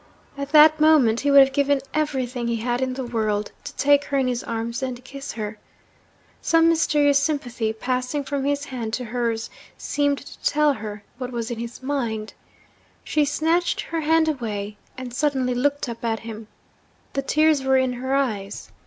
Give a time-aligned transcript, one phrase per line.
[0.35, 4.05] At that moment he would have given everything he had in the world to take
[4.05, 5.59] her in his arms and kiss her.
[6.41, 11.51] Some mysterious sympathy, passing from his hand to hers, seemed to tell her what was
[11.51, 12.33] in his mind.
[13.03, 16.47] She snatched her hand away, and suddenly looked up at him.
[17.13, 18.71] The tears were in her eyes.